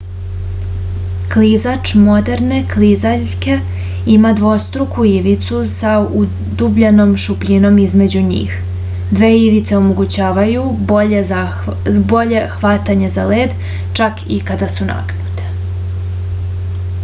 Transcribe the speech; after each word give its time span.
klizač 1.33 1.89
moderne 2.05 2.55
klizaljke 2.71 3.57
ima 4.13 4.31
dvostruku 4.39 5.05
ivicu 5.09 5.59
sa 5.73 5.91
udubljenom 6.21 7.13
šupljinom 7.25 7.77
između 7.85 8.23
njih 8.31 8.57
dve 9.19 9.31
ivice 9.43 9.77
omogućavaju 9.81 10.65
bolje 12.15 12.43
hvatanje 12.57 13.13
za 13.19 13.27
led 13.35 13.55
čak 14.01 14.27
i 14.39 14.43
kada 14.51 14.71
su 14.79 14.89
nagnute 14.91 15.53